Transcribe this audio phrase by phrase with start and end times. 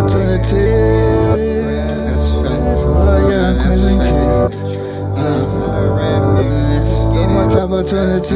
[0.00, 2.32] that's what it is.
[2.32, 3.92] I got crazy.
[6.88, 8.34] So much opportunity.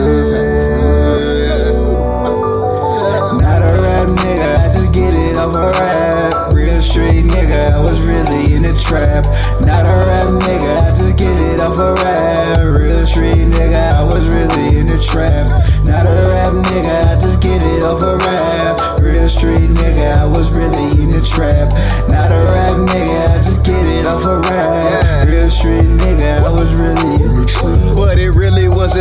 [3.40, 6.52] Not a rap nigga, I just get it off a rap.
[6.52, 9.24] Real street nigga, I was really in the trap.
[9.64, 12.76] Not a rap nigga, I just get it off a rap.
[12.76, 15.48] Real street nigga, I was really in the trap.
[15.86, 19.00] Not a rap nigga, I just get it off a rap.
[19.00, 21.70] Real street nigga, I was really the trap.
[22.10, 25.28] Not a rap nigga, I just get it off a rap.
[25.28, 25.93] Real street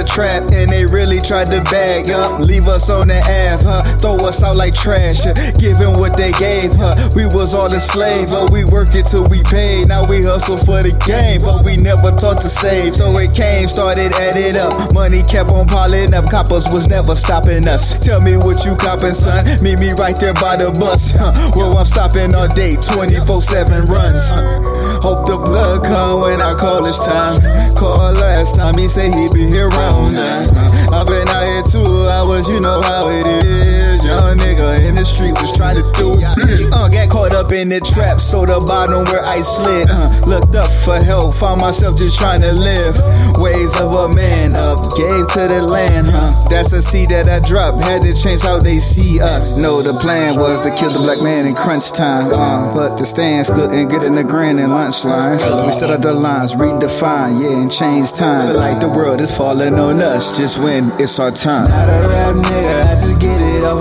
[0.04, 3.84] trap, and they really tried to bag up, leave us on the Ave, huh?
[4.00, 6.96] Throw us out like trash, uh, giving what they gave, huh?
[7.16, 9.88] We was all the slave, but we worked it till we paid.
[9.88, 12.96] Now we hustle for the game, but we never taught to save.
[12.96, 16.30] So it came, started added up, money kept on piling up.
[16.30, 17.98] Coppers was never stopping us.
[18.04, 19.46] Tell me what you copping, son?
[19.64, 21.32] Meet me right there by the bus, huh?
[21.56, 24.30] Well, I'm stopping all day, 24/7 runs.
[24.30, 24.62] huh?
[25.04, 27.40] Hope the blood come when I call this time.
[27.76, 29.68] Call last time, he say he be here
[30.10, 30.50] nine.
[30.94, 34.04] I've been out here two hours, you know how it is.
[34.06, 36.74] Young nigga in the street was trying to do it.
[36.74, 39.88] Uh, got caught up in the trap, so the bottom where I slid.
[39.90, 42.96] Uh, looked up for help, found myself just trying to live.
[43.38, 46.32] Ways of a man up, gave to the land, huh?
[46.50, 49.58] That's a seed that I dropped, had to change how they see us.
[49.58, 52.32] No, the plan was to kill the black man in crunch time.
[52.34, 55.44] Uh, but the stands couldn't get in the grand and lunch lines.
[55.44, 58.56] We set up the lines, redefine, yeah, and change time.
[58.56, 61.66] Like the world is falling on us just when it's our time.
[61.66, 63.76] Not a rap nigga, I just get it a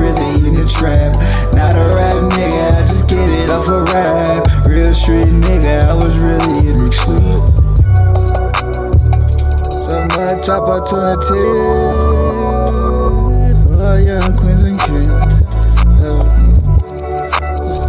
[0.00, 1.12] really in the trap.
[1.52, 4.66] Not a rap nigga, I just get it off a rap.
[4.66, 7.44] Real street nigga, I was really in the trap.
[9.68, 11.44] So much opportunity
[13.68, 14.80] for young queens and.
[16.00, 16.24] Uh,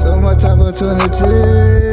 [0.01, 1.90] so much opportunity.